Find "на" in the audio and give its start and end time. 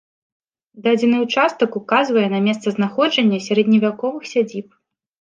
2.35-2.39